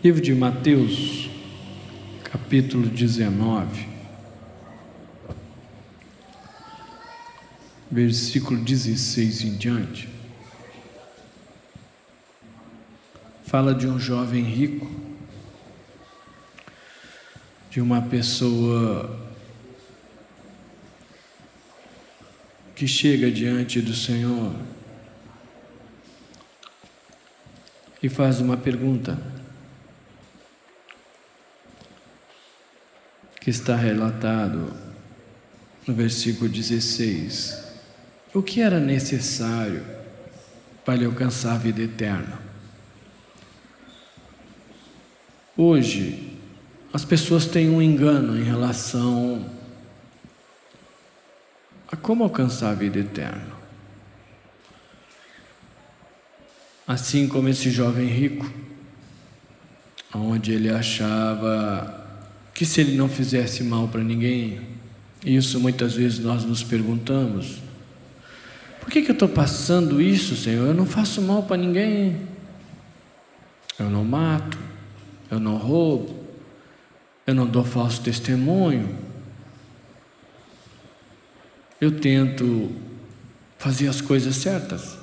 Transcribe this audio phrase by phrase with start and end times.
[0.00, 1.28] Livro de Mateus,
[2.22, 3.84] capítulo 19,
[7.90, 10.08] versículo 16 em diante.
[13.44, 14.88] Fala de um jovem rico,
[17.68, 19.18] de uma pessoa
[22.76, 24.54] que chega diante do Senhor
[28.00, 29.37] e faz uma pergunta
[33.48, 34.74] que está relatado
[35.86, 37.64] no versículo 16.
[38.34, 39.82] O que era necessário
[40.84, 42.42] para alcançar a vida eterna?
[45.56, 46.38] Hoje,
[46.92, 49.50] as pessoas têm um engano em relação
[51.90, 53.56] a como alcançar a vida eterna.
[56.86, 58.52] Assim como esse jovem rico,
[60.14, 62.07] onde ele achava
[62.58, 64.58] que se ele não fizesse mal para ninguém,
[65.24, 67.62] isso muitas vezes nós nos perguntamos:
[68.80, 70.66] por que, que eu estou passando isso, Senhor?
[70.66, 72.16] Eu não faço mal para ninguém,
[73.78, 74.58] eu não mato,
[75.30, 76.18] eu não roubo,
[77.24, 78.98] eu não dou falso testemunho,
[81.80, 82.72] eu tento
[83.56, 84.97] fazer as coisas certas.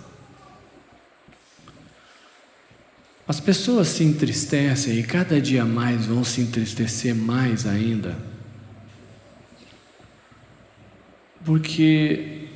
[3.28, 8.16] As pessoas se entristecem e cada dia mais vão se entristecer mais ainda,
[11.44, 12.48] porque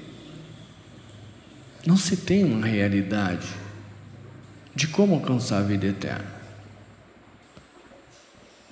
[1.86, 3.48] não se tem uma realidade
[4.76, 6.32] de como alcançar a vida eterna,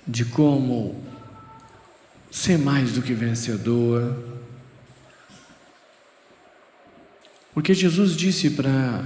[0.07, 1.03] de como
[2.29, 4.37] ser mais do que vencedor,
[7.57, 9.03] Porque Jesus disse para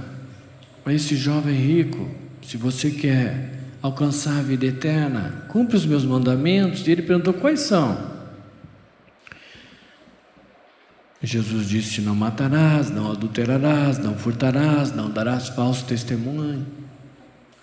[0.88, 2.06] esse jovem rico:
[2.42, 6.86] se você quer alcançar a vida eterna, cumpre os meus mandamentos.
[6.86, 8.12] E ele perguntou: quais são?
[11.22, 16.66] Jesus disse: Não matarás, não adulterarás, não furtarás, não darás falso testemunho.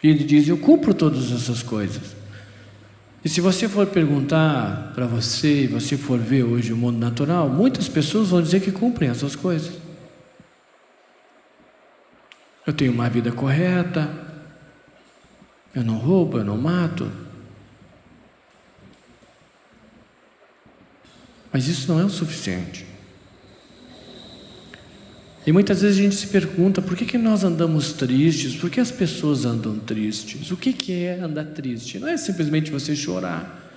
[0.02, 2.16] E ele diz: Eu cumpro todas essas coisas.
[3.24, 7.50] E se você for perguntar para você, e você for ver hoje o mundo natural,
[7.50, 9.74] muitas pessoas vão dizer que cumprem essas coisas.
[12.66, 14.29] Eu tenho uma vida correta.
[15.80, 17.10] Eu não roubo, eu não mato.
[21.54, 22.86] Mas isso não é o suficiente.
[25.48, 28.82] E muitas vezes a gente se pergunta por que, que nós andamos tristes, por que
[28.82, 30.52] as pessoas andam tristes?
[30.52, 31.98] O que, que é andar triste?
[31.98, 33.72] Não é simplesmente você chorar.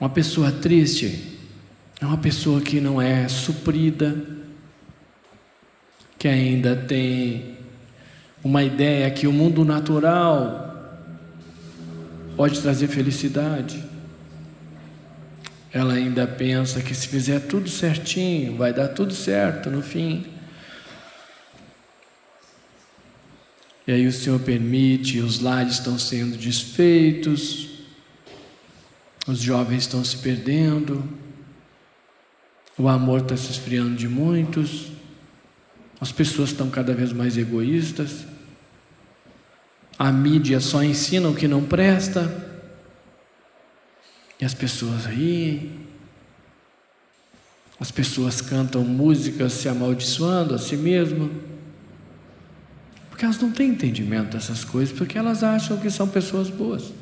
[0.00, 1.36] Uma pessoa triste
[2.00, 4.16] é uma pessoa que não é suprida,
[6.18, 7.53] que ainda tem
[8.44, 10.64] uma ideia que o mundo natural
[12.36, 13.82] pode trazer felicidade.
[15.72, 20.26] Ela ainda pensa que se fizer tudo certinho, vai dar tudo certo no fim.
[23.86, 27.70] E aí o Senhor permite, os lares estão sendo desfeitos,
[29.26, 31.02] os jovens estão se perdendo,
[32.76, 34.92] o amor está se esfriando de muitos.
[36.00, 38.33] As pessoas estão cada vez mais egoístas.
[39.98, 42.30] A mídia só ensina o que não presta.
[44.40, 45.72] E as pessoas riem.
[47.78, 51.30] As pessoas cantam músicas se amaldiçoando a si mesmas.
[53.10, 56.92] Porque elas não têm entendimento dessas coisas, porque elas acham que são pessoas boas.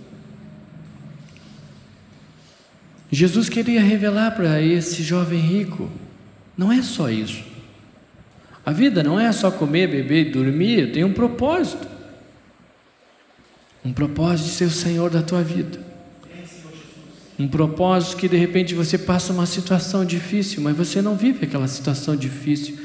[3.11, 5.91] Jesus queria revelar para esse jovem rico:
[6.57, 7.45] não é só isso.
[8.65, 11.92] A vida não é só comer, beber e dormir, tem um propósito.
[13.85, 15.81] Um propósito de ser o Senhor da tua vida.
[17.39, 21.67] Um propósito que de repente você passa uma situação difícil, mas você não vive aquela
[21.67, 22.79] situação difícil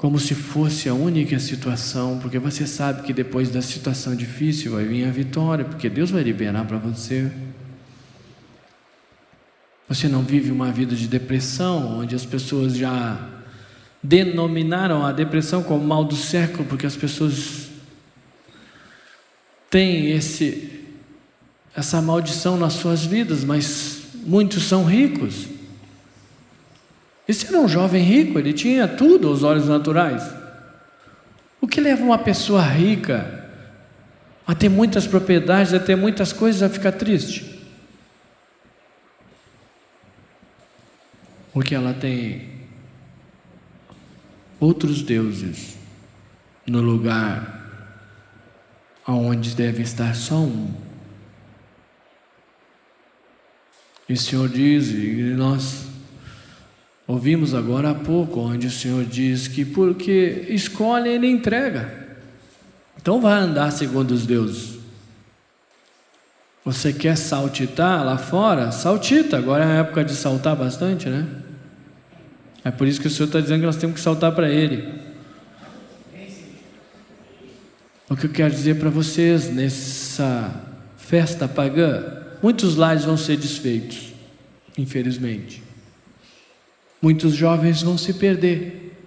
[0.00, 4.86] como se fosse a única situação, porque você sabe que depois da situação difícil vai
[4.86, 7.30] vir a vitória, porque Deus vai liberar para você.
[9.86, 13.28] Você não vive uma vida de depressão, onde as pessoas já
[14.02, 17.59] denominaram a depressão como mal do século, porque as pessoas
[19.70, 20.80] têm esse
[21.74, 25.46] essa maldição nas suas vidas, mas muitos são ricos.
[27.28, 30.34] Esse era um jovem rico, ele tinha tudo aos olhos naturais.
[31.60, 33.48] O que leva uma pessoa rica
[34.44, 37.60] a ter muitas propriedades, a ter muitas coisas, a ficar triste?
[41.52, 42.48] Porque ela tem
[44.58, 45.76] outros deuses
[46.66, 47.59] no lugar
[49.06, 50.72] aonde deve estar só um.
[54.08, 55.86] E o Senhor diz, e nós
[57.06, 62.08] ouvimos agora há pouco, onde o Senhor diz que porque escolhe, Ele entrega.
[63.00, 64.80] Então vai andar segundo os deuses.
[66.64, 68.70] Você quer saltitar lá fora?
[68.70, 69.38] Saltita.
[69.38, 71.26] Agora é a época de saltar bastante, né?
[72.62, 75.09] É por isso que o Senhor está dizendo que nós temos que saltar para Ele.
[78.10, 80.52] O que eu quero dizer para vocês nessa
[80.96, 84.12] festa pagã, muitos lares vão ser desfeitos,
[84.76, 85.62] infelizmente.
[87.00, 88.98] Muitos jovens vão se perder.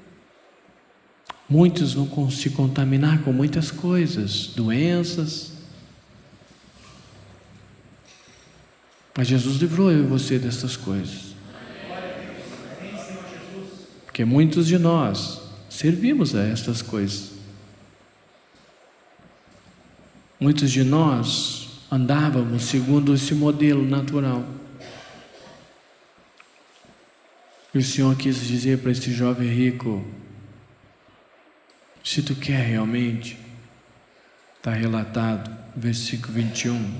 [1.50, 5.51] Muitos vão se contaminar com muitas coisas, doenças.
[9.17, 11.35] Mas Jesus livrou eu e você dessas coisas.
[14.06, 17.32] Porque muitos de nós servimos a estas coisas.
[20.44, 24.45] Muitos de nós andávamos segundo esse modelo natural.
[27.74, 30.06] E o Senhor quis dizer para esse jovem rico:
[32.04, 33.38] se tu quer realmente,
[34.57, 36.94] está relatado, versículo 21.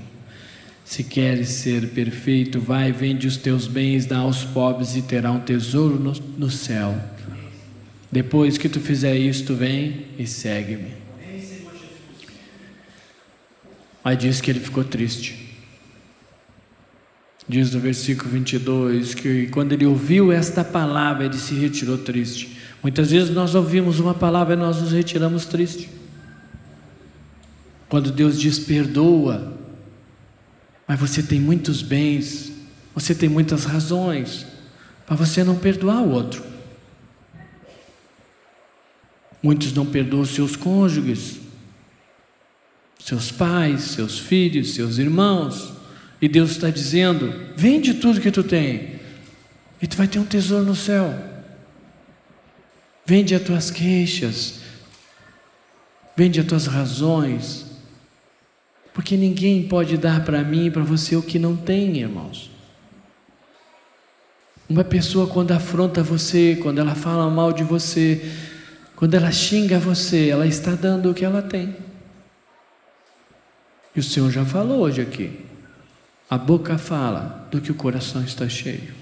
[0.82, 5.40] Se queres ser perfeito, vai, vende os teus bens, dá aos pobres e terá um
[5.40, 6.98] tesouro no, no céu.
[8.10, 11.03] Depois que tu fizer isto, vem e segue-me.
[14.04, 15.56] Aí diz que ele ficou triste.
[17.48, 22.58] Diz no versículo 22 que quando ele ouviu esta palavra, ele se retirou triste.
[22.82, 25.88] Muitas vezes nós ouvimos uma palavra e nós nos retiramos triste.
[27.88, 29.54] Quando Deus diz perdoa,
[30.86, 32.52] mas você tem muitos bens,
[32.94, 34.46] você tem muitas razões
[35.06, 36.42] para você não perdoar o outro.
[39.42, 41.43] Muitos não perdoam seus cônjuges,
[43.04, 45.74] seus pais, seus filhos, seus irmãos.
[46.22, 48.98] E Deus está dizendo: vende tudo que tu tem,
[49.80, 51.14] e tu vai ter um tesouro no céu.
[53.04, 54.60] Vende as tuas queixas,
[56.16, 57.66] vende as tuas razões,
[58.94, 62.50] porque ninguém pode dar para mim e para você o que não tem, irmãos.
[64.66, 68.32] Uma pessoa, quando afronta você, quando ela fala mal de você,
[68.96, 71.76] quando ela xinga você, ela está dando o que ela tem.
[73.94, 75.44] E o Senhor já falou hoje aqui.
[76.28, 78.94] A boca fala do que o coração está cheio.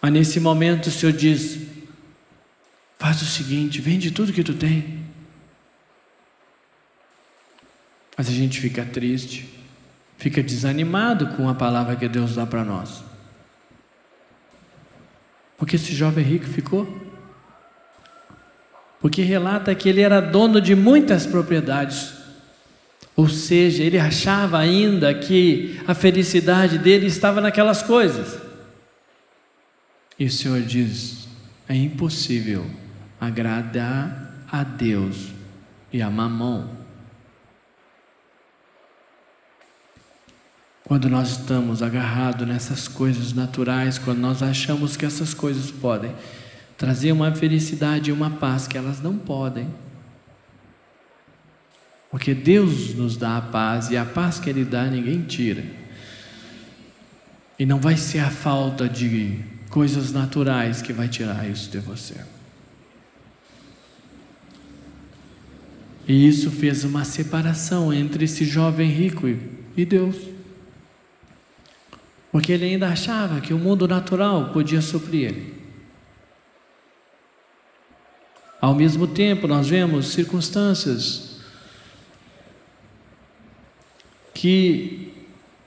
[0.00, 1.58] Mas nesse momento o Senhor diz:
[2.98, 5.00] faz o seguinte, vende tudo que tu tem.
[8.16, 9.48] Mas a gente fica triste,
[10.18, 13.02] fica desanimado com a palavra que Deus dá para nós.
[15.56, 16.86] Porque esse jovem rico ficou.
[19.00, 22.19] Porque relata que ele era dono de muitas propriedades.
[23.20, 28.40] Ou seja, ele achava ainda que a felicidade dele estava naquelas coisas.
[30.18, 31.28] E o Senhor diz:
[31.68, 32.64] é impossível
[33.20, 35.34] agradar a Deus
[35.92, 36.70] e a mamão.
[40.84, 46.14] Quando nós estamos agarrados nessas coisas naturais, quando nós achamos que essas coisas podem
[46.78, 49.68] trazer uma felicidade e uma paz que elas não podem.
[52.10, 55.64] Porque Deus nos dá a paz e a paz que Ele dá ninguém tira.
[57.58, 59.38] E não vai ser a falta de
[59.68, 62.16] coisas naturais que vai tirar isso de você.
[66.08, 69.28] E isso fez uma separação entre esse jovem rico
[69.76, 70.16] e Deus.
[72.32, 75.54] Porque ele ainda achava que o mundo natural podia suprir ele.
[78.60, 81.29] Ao mesmo tempo, nós vemos circunstâncias
[84.34, 85.12] que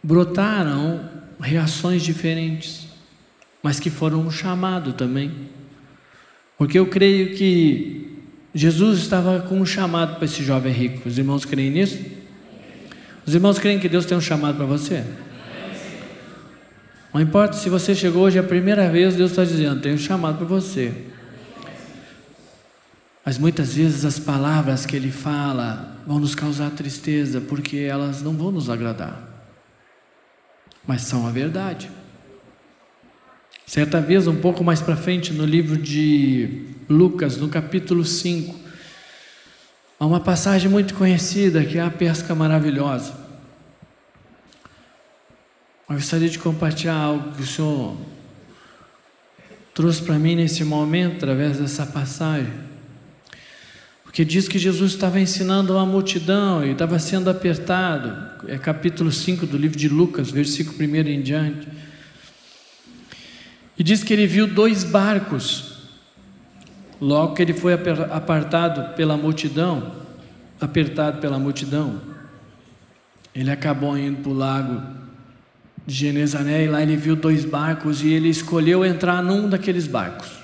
[0.02, 2.88] brotaram reações diferentes,
[3.62, 5.32] mas que foram um chamado também.
[6.58, 8.20] Porque eu creio que
[8.54, 11.08] Jesus estava com um chamado para esse jovem rico.
[11.08, 12.00] Os irmãos creem nisso?
[13.26, 15.04] Os irmãos creem que Deus tem um chamado para você?
[17.14, 20.38] Não importa se você chegou hoje a primeira vez, Deus está dizendo: tem um chamado
[20.38, 20.94] para você.
[23.26, 28.34] Mas muitas vezes as palavras que ele fala vão nos causar tristeza, porque elas não
[28.34, 29.30] vão nos agradar.
[30.86, 31.90] Mas são a verdade.
[33.66, 38.60] Certa vez, um pouco mais para frente, no livro de Lucas, no capítulo 5,
[39.98, 43.14] há uma passagem muito conhecida que é a pesca maravilhosa.
[45.90, 47.96] Eu gostaria de compartilhar algo que o Senhor
[49.74, 52.73] trouxe para mim nesse momento, através dessa passagem.
[54.14, 58.48] Porque diz que Jesus estava ensinando uma multidão e estava sendo apertado.
[58.48, 61.68] É capítulo 5 do livro de Lucas, versículo 1 em diante.
[63.76, 65.78] E diz que ele viu dois barcos.
[67.02, 69.96] Logo que ele foi apartado pela multidão,
[70.62, 72.00] apertado pela multidão,
[73.34, 74.80] ele acabou indo para o lago
[75.88, 80.43] de Genesané e lá ele viu dois barcos e ele escolheu entrar num daqueles barcos.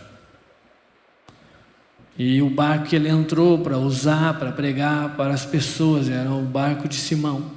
[2.20, 6.42] E o barco que ele entrou para usar, para pregar para as pessoas, era o
[6.42, 7.50] barco de Simão.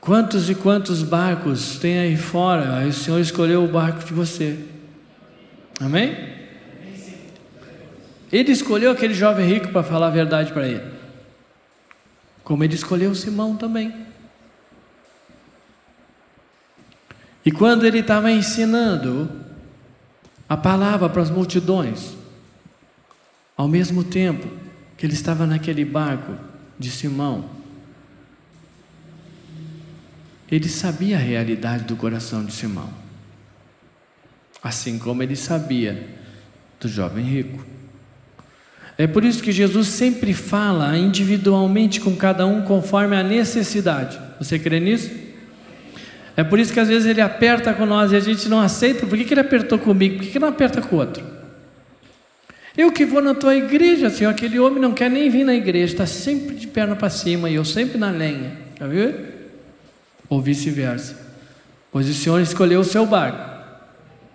[0.00, 2.76] Quantos e quantos barcos tem aí fora?
[2.76, 4.64] Aí o Senhor escolheu o barco de você.
[5.80, 6.34] Amém?
[8.30, 10.84] Ele escolheu aquele jovem rico para falar a verdade para ele.
[12.44, 13.92] Como ele escolheu Simão também.
[17.44, 19.28] E quando ele estava ensinando,
[20.54, 22.16] a palavra para as multidões.
[23.56, 24.46] Ao mesmo tempo
[24.96, 26.32] que ele estava naquele barco
[26.78, 27.44] de Simão,
[30.48, 32.88] ele sabia a realidade do coração de Simão,
[34.62, 36.08] assim como ele sabia
[36.78, 37.66] do jovem rico.
[38.96, 44.20] É por isso que Jesus sempre fala individualmente com cada um conforme a necessidade.
[44.38, 45.10] Você crê nisso?
[46.36, 49.06] É por isso que às vezes ele aperta com nós e a gente não aceita.
[49.06, 50.16] Por que, que ele apertou comigo?
[50.16, 51.24] Por que, que não aperta com o outro?
[52.76, 55.92] Eu que vou na tua igreja, Senhor, aquele homem não quer nem vir na igreja,
[55.92, 58.58] está sempre de perna para cima e eu sempre na lenha.
[58.78, 59.14] Já viu?
[60.28, 61.16] Ou vice-versa.
[61.92, 63.54] Pois o Senhor escolheu o seu barco.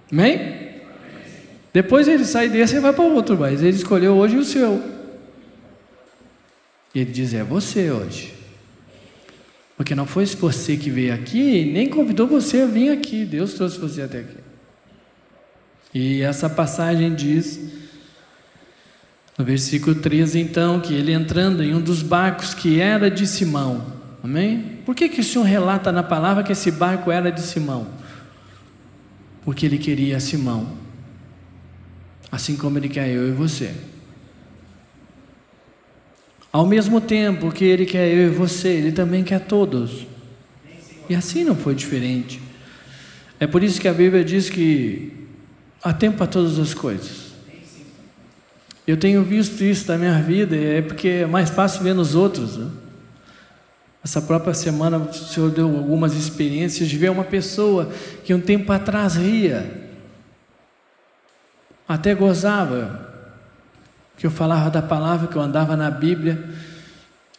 [0.10, 0.70] Amém?
[1.74, 4.82] Depois ele sai desse e vai para outro, mas ele escolheu hoje o seu.
[6.96, 8.39] E ele diz: É você hoje.
[9.80, 13.24] Porque não foi você que veio aqui, nem convidou você a vir aqui.
[13.24, 14.36] Deus trouxe você até aqui.
[15.94, 17.62] E essa passagem diz,
[19.38, 23.86] no versículo 13, então, que ele entrando em um dos barcos que era de Simão.
[24.22, 24.82] Amém?
[24.86, 27.88] Por que, que o Senhor relata na palavra que esse barco era de Simão?
[29.46, 30.74] Porque ele queria Simão,
[32.30, 33.74] assim como ele quer eu e você.
[36.52, 40.08] Ao mesmo tempo que Ele quer eu e você, Ele também quer todos.
[41.08, 42.42] E assim não foi diferente.
[43.40, 45.14] É por isso que a Bíblia diz que
[45.82, 47.30] há tempo para todas as coisas.
[48.86, 52.58] Eu tenho visto isso na minha vida, é porque é mais fácil ver nos outros.
[52.58, 52.70] Né?
[54.04, 57.92] Essa própria semana o Senhor deu algumas experiências de ver uma pessoa
[58.24, 59.90] que um tempo atrás ria,
[61.88, 63.09] até gozava,
[64.20, 66.44] que eu falava da palavra, que eu andava na Bíblia,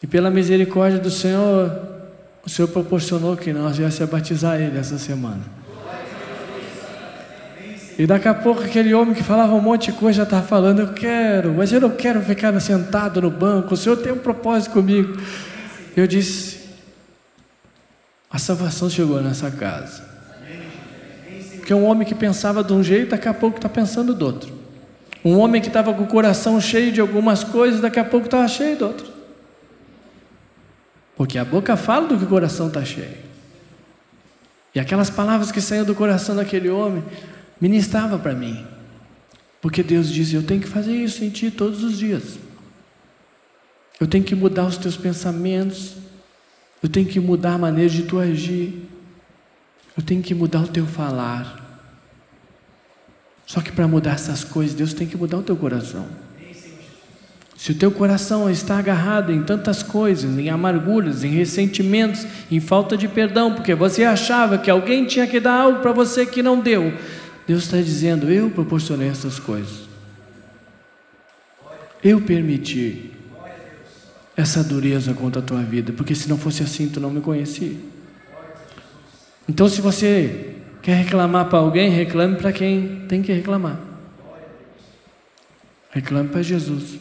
[0.02, 1.70] e pela misericórdia do Senhor,
[2.42, 5.42] o Senhor proporcionou que nós viesse a batizar ele essa semana.
[7.98, 10.80] E daqui a pouco aquele homem que falava um monte de coisa já estava falando,
[10.80, 14.72] eu quero, mas eu não quero ficar sentado no banco, o Senhor tem um propósito
[14.72, 15.20] comigo.
[15.94, 16.60] Eu disse,
[18.30, 20.02] a salvação chegou nessa casa.
[21.56, 24.59] Porque um homem que pensava de um jeito, daqui a pouco está pensando do outro.
[25.24, 28.48] Um homem que estava com o coração cheio de algumas coisas, daqui a pouco estava
[28.48, 29.10] cheio de outras.
[31.16, 33.18] Porque a boca fala do que o coração está cheio.
[34.74, 37.04] E aquelas palavras que saíam do coração daquele homem
[37.60, 38.64] ministrava para mim.
[39.60, 42.38] Porque Deus diz: Eu tenho que fazer isso em ti todos os dias.
[44.00, 45.96] Eu tenho que mudar os teus pensamentos.
[46.82, 48.88] Eu tenho que mudar a maneira de tu agir.
[49.94, 51.69] Eu tenho que mudar o teu falar.
[53.50, 56.06] Só que para mudar essas coisas, Deus tem que mudar o teu coração.
[57.56, 62.96] Se o teu coração está agarrado em tantas coisas, em amarguras, em ressentimentos, em falta
[62.96, 66.60] de perdão, porque você achava que alguém tinha que dar algo para você que não
[66.60, 66.94] deu,
[67.44, 69.88] Deus está dizendo: Eu proporcionei essas coisas.
[72.04, 73.10] Eu permiti
[74.36, 77.74] essa dureza contra a tua vida, porque se não fosse assim, tu não me conhecia.
[79.48, 80.59] Então, se você
[80.90, 81.88] Quer reclamar para alguém?
[81.88, 83.78] Reclame para quem tem que reclamar.
[85.92, 86.98] Reclame para Jesus.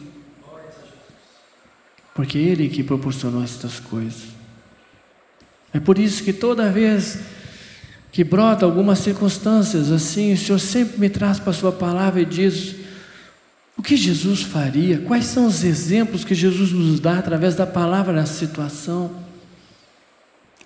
[2.14, 4.28] Porque é Ele que proporcionou estas coisas.
[5.74, 7.18] É por isso que toda vez
[8.12, 12.24] que brota algumas circunstâncias assim, o Senhor sempre me traz para a Sua palavra e
[12.24, 12.76] diz:
[13.76, 14.98] o que Jesus faria?
[14.98, 19.10] Quais são os exemplos que Jesus nos dá através da palavra nessa situação?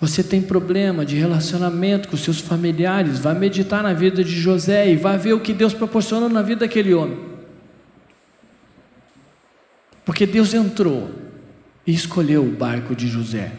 [0.01, 4.97] Você tem problema de relacionamento com seus familiares, vai meditar na vida de José e
[4.97, 7.19] vai ver o que Deus proporcionou na vida daquele homem.
[10.05, 11.11] Porque Deus entrou
[11.87, 13.53] e escolheu o barco de José.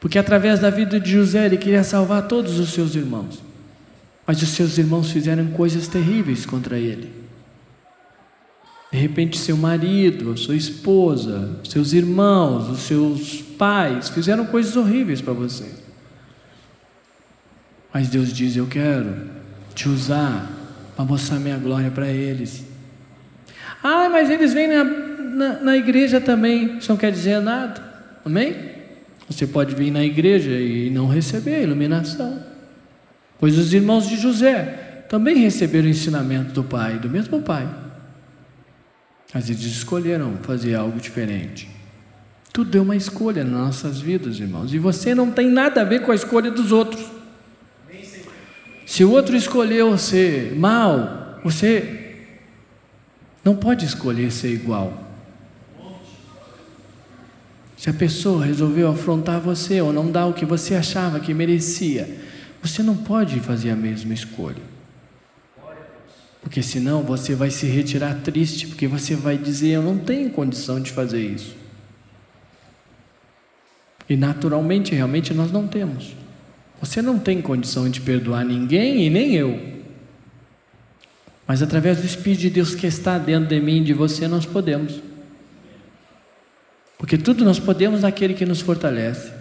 [0.00, 3.42] Porque através da vida de José ele queria salvar todos os seus irmãos.
[4.26, 7.23] Mas os seus irmãos fizeram coisas terríveis contra ele.
[8.94, 15.32] De repente, seu marido, sua esposa, seus irmãos, os seus pais fizeram coisas horríveis para
[15.32, 15.64] você.
[17.92, 19.16] Mas Deus diz: Eu quero
[19.74, 20.48] te usar
[20.94, 22.64] para mostrar minha glória para eles.
[23.82, 27.82] Ah, mas eles vêm na, na, na, igreja também, isso não quer dizer nada,
[28.24, 28.54] amém?
[29.28, 32.40] Você pode vir na igreja e não receber a iluminação,
[33.40, 37.82] pois os irmãos de José também receberam o ensinamento do pai, do mesmo pai.
[39.34, 41.68] Mas eles escolheram fazer algo diferente.
[42.52, 44.72] Tudo é uma escolha nas nossas vidas, irmãos.
[44.72, 47.04] E você não tem nada a ver com a escolha dos outros.
[48.86, 52.26] Se o outro escolheu ser mal, você
[53.44, 55.02] não pode escolher ser igual.
[57.76, 62.18] Se a pessoa resolveu afrontar você ou não dar o que você achava que merecia,
[62.62, 64.73] você não pode fazer a mesma escolha.
[66.44, 70.78] Porque senão você vai se retirar triste, porque você vai dizer: Eu não tenho condição
[70.78, 71.56] de fazer isso.
[74.08, 76.14] E naturalmente, realmente, nós não temos.
[76.80, 79.58] Você não tem condição de perdoar ninguém e nem eu.
[81.46, 84.44] Mas através do Espírito de Deus que está dentro de mim e de você, nós
[84.44, 85.00] podemos.
[86.98, 89.32] Porque tudo nós podemos naquele que nos fortalece.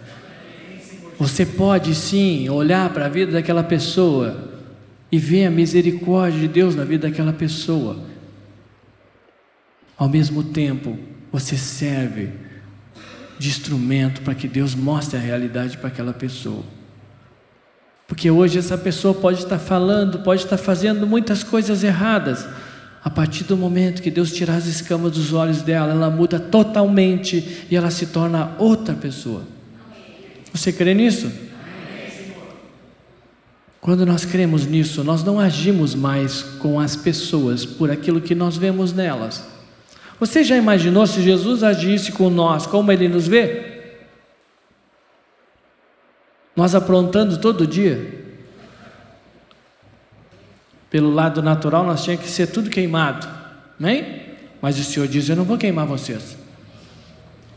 [1.19, 4.52] Você pode sim olhar para a vida daquela pessoa
[5.13, 7.99] e ver a misericórdia de Deus na vida daquela pessoa.
[9.95, 10.97] Ao mesmo tempo,
[11.31, 12.31] você serve
[13.37, 16.63] de instrumento para que Deus mostre a realidade para aquela pessoa.
[18.07, 22.47] Porque hoje essa pessoa pode estar falando, pode estar fazendo muitas coisas erradas.
[23.03, 27.67] A partir do momento que Deus tirar as escamas dos olhos dela, ela muda totalmente
[27.69, 29.43] e ela se torna outra pessoa.
[30.51, 31.31] Você crê nisso?
[33.83, 38.55] Quando nós cremos nisso, nós não agimos mais com as pessoas por aquilo que nós
[38.55, 39.43] vemos nelas.
[40.17, 43.81] Você já imaginou se Jesus agisse com nós como ele nos vê?
[46.55, 48.23] Nós aprontando todo dia.
[50.89, 53.27] Pelo lado natural, nós tínhamos que ser tudo queimado,
[53.77, 54.37] amém?
[54.61, 56.37] Mas o Senhor diz: Eu não vou queimar vocês.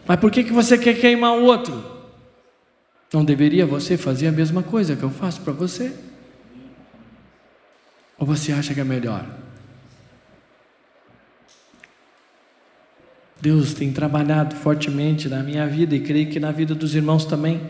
[0.05, 1.85] Mas por que, que você quer queimar o outro?
[3.13, 5.95] Não deveria você fazer a mesma coisa que eu faço para você?
[8.19, 9.27] Ou você acha que é melhor?
[13.41, 17.61] Deus tem trabalhado fortemente na minha vida e creio que na vida dos irmãos também.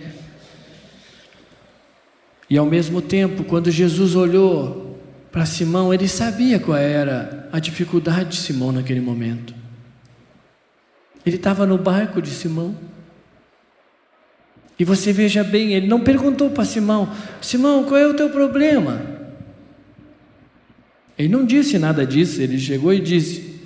[2.49, 4.99] E ao mesmo tempo, quando Jesus olhou
[5.33, 9.55] para Simão, ele sabia qual era a dificuldade de Simão naquele momento.
[11.25, 12.77] Ele estava no barco de Simão.
[14.79, 17.11] E você veja bem, ele não perguntou para Simão:
[17.43, 19.16] Simão, qual é o teu problema?
[21.19, 23.57] Ele não disse nada disso, ele chegou e disse,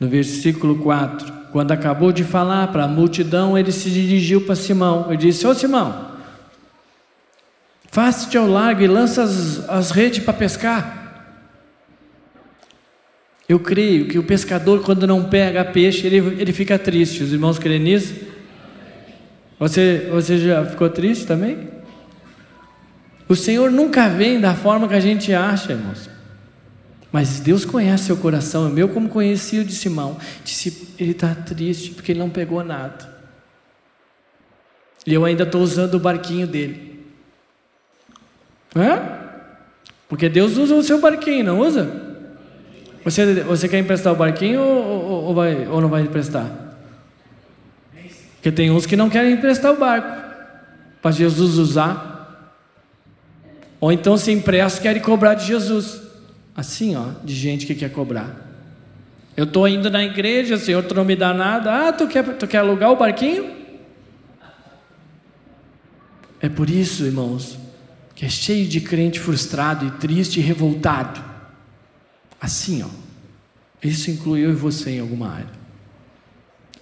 [0.00, 5.12] no versículo 4, quando acabou de falar para a multidão, ele se dirigiu para Simão
[5.12, 6.12] e disse: Ô Simão,
[7.90, 10.98] faça-te ao largo e lança as, as redes para pescar.
[13.48, 17.22] Eu creio que o pescador, quando não pega peixe, ele, ele fica triste.
[17.22, 18.14] Os irmãos creem nisso?
[19.58, 21.77] Você, você já ficou triste também?
[23.28, 26.08] O Senhor nunca vem da forma que a gente acha, irmãos.
[27.12, 30.18] Mas Deus conhece seu coração, é meu como conhecia o de Simão.
[30.44, 33.16] Disse, ele está triste porque ele não pegou nada.
[35.06, 37.06] E eu ainda estou usando o barquinho dele.
[38.74, 39.18] É?
[40.08, 41.90] Porque Deus usa o seu barquinho, não usa?
[43.04, 46.46] Você, você quer emprestar o barquinho ou, ou, ou, vai, ou não vai emprestar?
[48.34, 50.14] Porque tem uns que não querem emprestar o barco
[51.00, 52.07] para Jesus usar.
[53.80, 56.00] Ou então se empresta querem cobrar de Jesus.
[56.54, 58.46] Assim, ó, de gente que quer cobrar.
[59.36, 61.88] Eu estou indo na igreja, Senhor, tu não me dá nada.
[61.88, 63.56] Ah, tu quer, tu quer alugar o barquinho?
[66.40, 67.56] É por isso, irmãos,
[68.14, 71.22] que é cheio de crente frustrado e triste e revoltado.
[72.40, 72.88] Assim, ó.
[73.80, 75.58] Isso inclui eu e você em alguma área.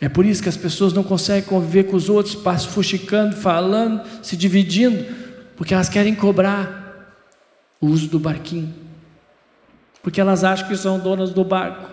[0.00, 4.02] É por isso que as pessoas não conseguem conviver com os outros, passam fuxicando, falando,
[4.22, 5.04] se dividindo,
[5.56, 6.85] porque elas querem cobrar
[7.80, 8.74] o uso do barquinho,
[10.02, 11.90] porque elas acham que são donas do barco.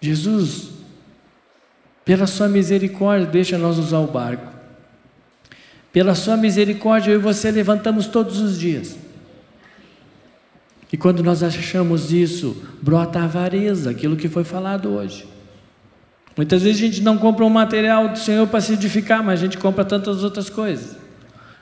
[0.00, 0.70] Jesus,
[2.04, 4.50] pela sua misericórdia, deixa nós usar o barco.
[5.92, 8.96] Pela sua misericórdia, eu e você levantamos todos os dias.
[10.92, 15.26] E quando nós achamos isso, brota a avareza, aquilo que foi falado hoje.
[16.36, 19.42] Muitas vezes a gente não compra um material do Senhor para se edificar, mas a
[19.42, 20.96] gente compra tantas outras coisas.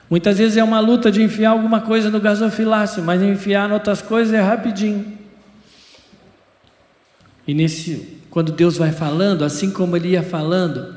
[0.09, 4.01] Muitas vezes é uma luta de enfiar alguma coisa no gasofilácio, mas enfiar em outras
[4.01, 5.17] coisas é rapidinho.
[7.47, 10.95] E nesse, quando Deus vai falando, assim como ele ia falando,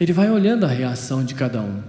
[0.00, 1.80] ele vai olhando a reação de cada um.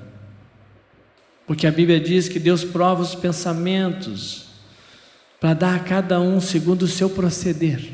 [1.48, 4.46] Porque a Bíblia diz que Deus prova os pensamentos
[5.40, 7.94] para dar a cada um segundo o seu proceder.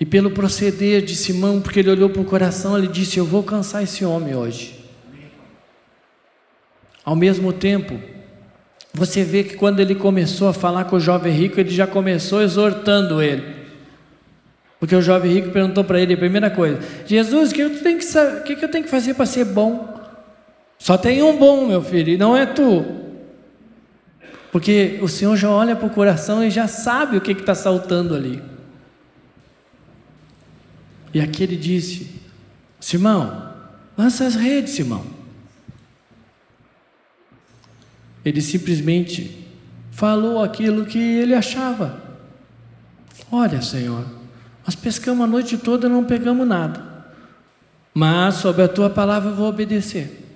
[0.00, 3.38] E pelo proceder de Simão, porque ele olhou para o coração, ele disse: Eu vou
[3.38, 4.77] alcançar esse homem hoje.
[7.08, 7.98] Ao mesmo tempo,
[8.92, 12.42] você vê que quando ele começou a falar com o jovem rico, ele já começou
[12.42, 13.42] exortando ele.
[14.78, 17.98] Porque o jovem rico perguntou para ele a primeira coisa: Jesus, o que, eu tenho
[17.98, 19.98] que, eu tenho que fazer para ser bom?
[20.78, 22.84] Só tem um bom, meu filho, e não é tu.
[24.52, 28.14] Porque o Senhor já olha para o coração e já sabe o que está saltando
[28.14, 28.42] ali.
[31.14, 32.20] E aquele disse:
[32.78, 33.50] Simão,
[33.96, 35.17] lança as redes, Simão.
[38.28, 39.46] Ele simplesmente
[39.90, 42.02] falou aquilo que ele achava.
[43.32, 44.04] Olha, Senhor,
[44.64, 46.82] nós pescamos a noite toda e não pegamos nada.
[47.94, 50.26] Mas sobre a tua palavra eu vou obedecer.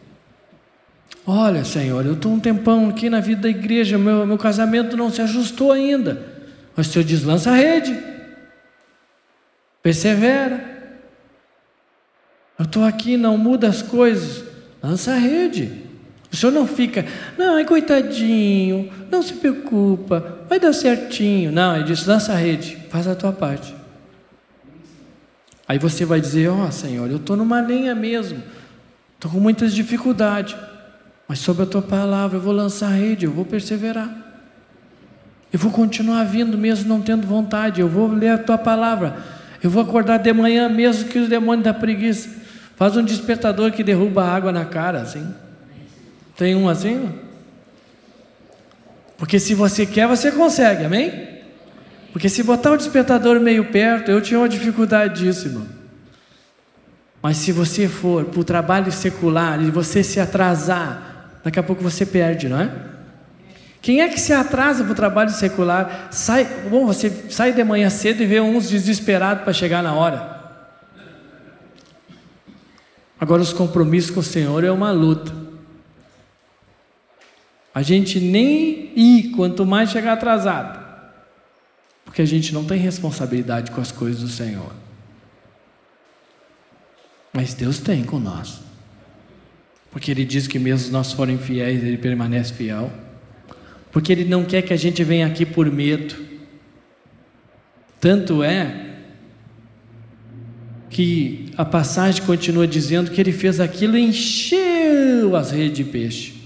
[1.26, 5.10] Olha, Senhor, eu estou um tempão aqui na vida da igreja, meu, meu casamento não
[5.10, 6.26] se ajustou ainda.
[6.74, 7.96] Mas o Senhor diz: lança a rede,
[9.82, 10.72] persevera.
[12.58, 14.44] Eu estou aqui, não muda as coisas,
[14.82, 15.91] lança a rede.
[16.32, 17.04] O senhor não fica,
[17.36, 21.52] não, coitadinho, não se preocupa, vai dar certinho.
[21.52, 23.74] Não, ele diz: lança a rede, faz a tua parte.
[25.68, 28.42] Aí você vai dizer: Ó oh, Senhor, eu estou numa linha mesmo,
[29.14, 30.56] estou com muitas dificuldades,
[31.28, 34.10] mas sobre a tua palavra eu vou lançar a rede, eu vou perseverar.
[35.52, 39.18] Eu vou continuar vindo mesmo não tendo vontade, eu vou ler a tua palavra,
[39.62, 42.40] eu vou acordar de manhã mesmo que os demônios da preguiça.
[42.74, 45.26] Faz um despertador que derruba água na cara, assim.
[46.42, 47.08] Tem um assim?
[49.16, 51.38] Porque se você quer, você consegue, amém?
[52.10, 55.68] Porque se botar o despertador meio perto, eu tinha uma dificuldade disso, irmão.
[57.22, 61.80] Mas se você for para o trabalho secular e você se atrasar, daqui a pouco
[61.80, 62.72] você perde, não é?
[63.80, 66.08] Quem é que se atrasa para o trabalho secular?
[66.10, 70.42] Sai, bom, você sai de manhã cedo e vê uns desesperados para chegar na hora.
[73.20, 75.41] Agora, os compromissos com o Senhor é uma luta.
[77.74, 80.82] A gente nem ir, quanto mais chegar atrasado.
[82.04, 84.72] Porque a gente não tem responsabilidade com as coisas do Senhor.
[87.32, 88.60] Mas Deus tem com nós.
[89.90, 92.92] Porque Ele diz que mesmo nós forem fiéis, Ele permanece fiel.
[93.90, 96.14] Porque Ele não quer que a gente venha aqui por medo.
[97.98, 98.90] Tanto é
[100.92, 106.41] que a passagem continua dizendo que ele fez aquilo e encheu as redes de peixe.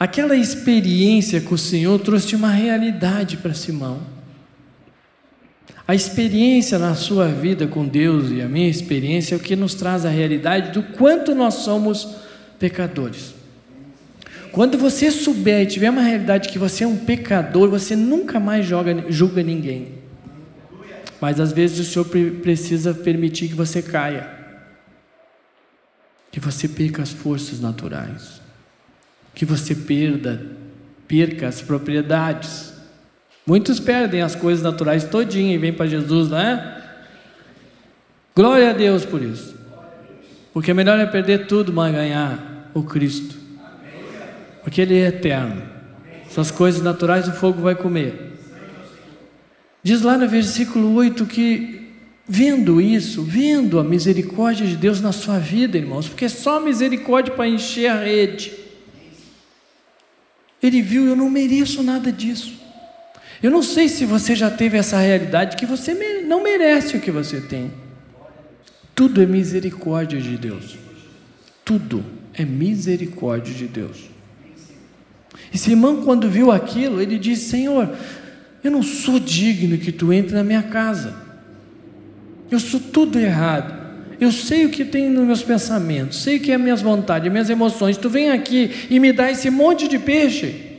[0.00, 4.00] Aquela experiência com o Senhor trouxe uma realidade para Simão.
[5.86, 9.74] A experiência na sua vida com Deus e a minha experiência é o que nos
[9.74, 12.16] traz a realidade do quanto nós somos
[12.58, 13.34] pecadores.
[14.52, 18.64] Quando você souber e tiver uma realidade que você é um pecador, você nunca mais
[18.64, 19.96] joga, julga ninguém.
[21.20, 22.06] Mas às vezes o Senhor
[22.40, 24.30] precisa permitir que você caia,
[26.32, 28.39] que você perca as forças naturais
[29.34, 30.46] que você perda,
[31.06, 32.72] perca as propriedades.
[33.46, 36.80] Muitos perdem as coisas naturais todinho e vêm para Jesus, não é?
[38.34, 39.54] Glória a Deus por isso.
[40.52, 43.36] Porque melhor é perder tudo, mas ganhar o Cristo.
[44.62, 45.62] Porque Ele é eterno.
[46.26, 48.30] Essas coisas naturais o fogo vai comer.
[49.82, 51.88] Diz lá no versículo 8 que,
[52.28, 57.34] vendo isso, vendo a misericórdia de Deus na sua vida, irmãos, porque é só misericórdia
[57.34, 58.52] para encher a rede.
[60.62, 62.60] Ele viu, eu não mereço nada disso.
[63.42, 65.94] Eu não sei se você já teve essa realidade que você
[66.26, 67.72] não merece o que você tem.
[68.94, 70.76] Tudo é misericórdia de Deus.
[71.64, 74.10] Tudo é misericórdia de Deus.
[75.52, 77.96] E Simão, quando viu aquilo, ele disse: Senhor,
[78.62, 81.14] eu não sou digno que tu entre na minha casa.
[82.50, 83.79] Eu sou tudo errado.
[84.20, 87.48] Eu sei o que tem nos meus pensamentos, sei o que é minhas vontades, minhas
[87.48, 87.96] emoções.
[87.96, 90.76] Tu vem aqui e me dá esse monte de peixe.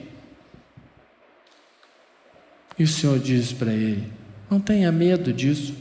[2.77, 4.03] E o Senhor diz para ele:
[4.49, 5.73] Não tenha medo disso.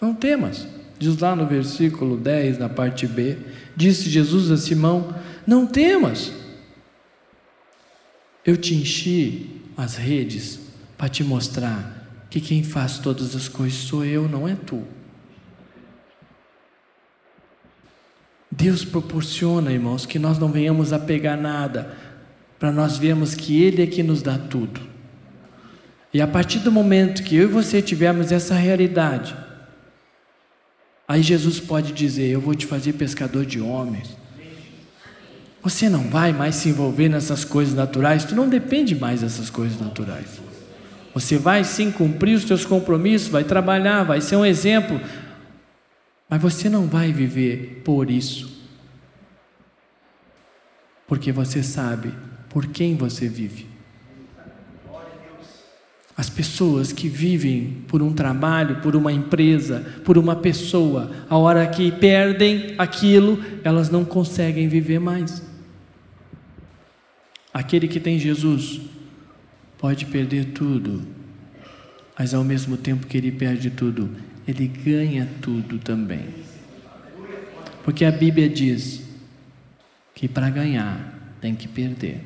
[0.00, 0.66] Não temas.
[0.98, 3.36] Diz lá no versículo 10, na parte B:
[3.76, 5.14] Disse Jesus a Simão:
[5.46, 6.32] Não temas.
[8.46, 10.58] Eu te enchi as redes
[10.96, 14.82] para te mostrar que quem faz todas as coisas sou eu, não é tu.
[18.54, 21.96] Deus proporciona, irmãos, que nós não venhamos a pegar nada,
[22.58, 24.78] para nós vermos que Ele é que nos dá tudo.
[26.12, 29.34] E a partir do momento que eu e você tivermos essa realidade,
[31.08, 34.14] aí Jesus pode dizer: Eu vou te fazer pescador de homens.
[35.62, 39.80] Você não vai mais se envolver nessas coisas naturais, tu não depende mais dessas coisas
[39.80, 40.42] naturais.
[41.14, 45.00] Você vai sim cumprir os seus compromissos, vai trabalhar, vai ser um exemplo,
[46.32, 48.64] mas você não vai viver por isso.
[51.06, 52.10] Porque você sabe
[52.48, 53.66] por quem você vive.
[56.16, 61.66] As pessoas que vivem por um trabalho, por uma empresa, por uma pessoa, a hora
[61.66, 65.42] que perdem aquilo, elas não conseguem viver mais.
[67.52, 68.80] Aquele que tem Jesus
[69.76, 71.02] pode perder tudo,
[72.18, 76.26] mas ao mesmo tempo que ele perde tudo, ele ganha tudo também.
[77.84, 79.02] Porque a Bíblia diz
[80.14, 82.20] que para ganhar tem que perder.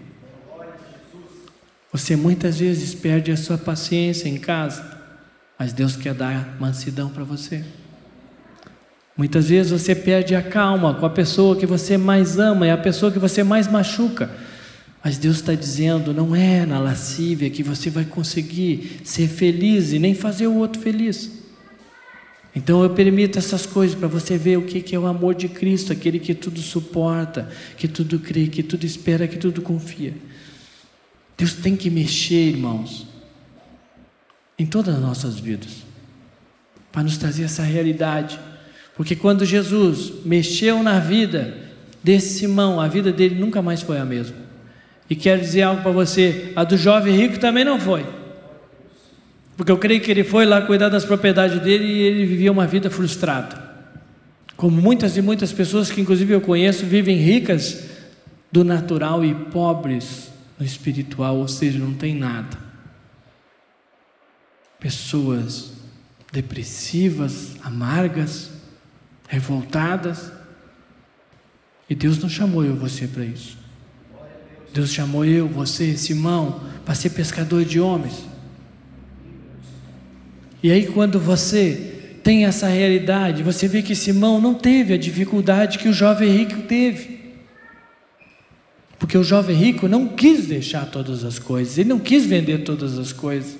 [1.93, 4.85] Você muitas vezes perde a sua paciência em casa,
[5.59, 7.65] mas Deus quer dar mansidão para você.
[9.17, 12.77] Muitas vezes você perde a calma com a pessoa que você mais ama, é a
[12.77, 14.31] pessoa que você mais machuca.
[15.03, 19.99] Mas Deus está dizendo: não é na lascívia que você vai conseguir ser feliz e
[19.99, 21.46] nem fazer o outro feliz.
[22.57, 25.93] Então eu permito essas coisas para você ver o que é o amor de Cristo,
[25.93, 30.15] aquele que tudo suporta, que tudo crê, que tudo espera, que tudo confia.
[31.37, 33.07] Deus tem que mexer, irmãos,
[34.59, 35.85] em todas as nossas vidas,
[36.91, 38.41] para nos trazer essa realidade.
[38.97, 41.59] Porque quando Jesus mexeu na vida
[42.03, 44.37] desse Simão, a vida dele nunca mais foi a mesma.
[45.11, 48.07] E quero dizer algo para você: a do jovem rico também não foi.
[49.57, 52.67] Porque eu creio que ele foi lá cuidar das propriedades dele e ele vivia uma
[52.67, 53.65] vida frustrada.
[54.57, 57.85] Como muitas e muitas pessoas que, inclusive, eu conheço, vivem ricas
[58.53, 62.57] do natural e pobres no espiritual, ou seja, não tem nada.
[64.79, 65.73] Pessoas
[66.33, 68.51] depressivas, amargas,
[69.29, 70.33] revoltadas.
[71.89, 73.57] E Deus não chamou eu você para isso.
[74.73, 78.26] Deus chamou eu, você, Simão, para ser pescador de homens.
[80.67, 85.79] E aí, quando você tem essa realidade, você vê que Simão não teve a dificuldade
[85.79, 87.21] que o jovem rico teve.
[88.99, 92.99] Porque o jovem rico não quis deixar todas as coisas, ele não quis vender todas
[92.99, 93.57] as coisas.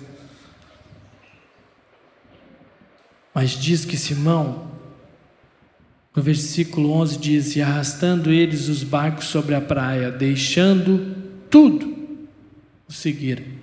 [3.33, 4.73] Mas diz que Simão,
[6.13, 11.15] no versículo 11 diz: E arrastando eles os barcos sobre a praia, deixando
[11.49, 12.19] tudo,
[12.89, 13.56] o seguiram.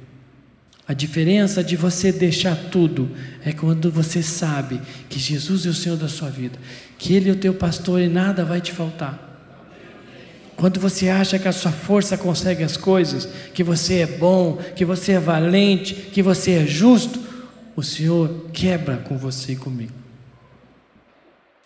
[0.86, 3.10] A diferença de você deixar tudo
[3.46, 6.60] é quando você sabe que Jesus é o Senhor da sua vida,
[6.98, 9.32] que Ele é o teu pastor e nada vai te faltar.
[10.58, 14.84] Quando você acha que a sua força consegue as coisas, que você é bom, que
[14.84, 17.19] você é valente, que você é justo,
[17.76, 19.93] o Senhor quebra com você e comigo.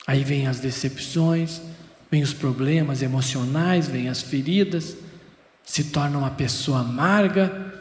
[0.06, 1.60] Aí vem as decepções,
[2.10, 4.96] vem os problemas emocionais, vem as feridas,
[5.66, 7.77] se torna uma pessoa amarga,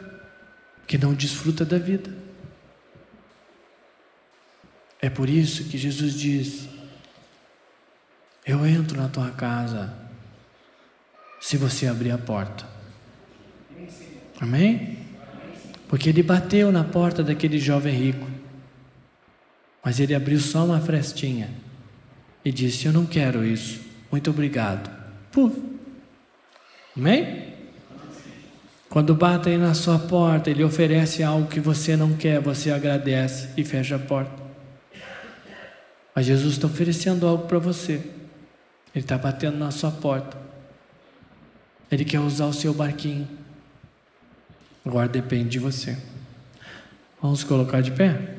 [0.87, 2.11] que não desfruta da vida.
[5.01, 6.67] É por isso que Jesus diz:
[8.45, 9.93] Eu entro na tua casa
[11.39, 12.65] se você abrir a porta.
[14.39, 14.97] Amém?
[15.87, 18.27] Porque ele bateu na porta daquele jovem rico,
[19.83, 21.49] mas ele abriu só uma frestinha
[22.43, 24.89] e disse: Eu não quero isso, muito obrigado.
[25.31, 25.61] Puf.
[26.95, 27.56] Amém?
[28.89, 33.63] Quando batem na sua porta, ele oferece algo que você não quer, você agradece e
[33.63, 34.31] fecha a porta.
[36.15, 37.95] Mas Jesus está oferecendo algo para você.
[38.95, 40.37] Ele está batendo na sua porta.
[41.91, 43.27] Ele quer usar o seu barquinho.
[44.85, 45.97] Agora depende de você.
[47.21, 48.35] Vamos colocar de pé?